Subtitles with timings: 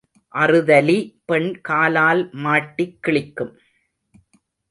[0.33, 0.95] அறுதலி
[1.25, 3.53] பெண் காலால் மாட்டிக் கிழிக்கும்.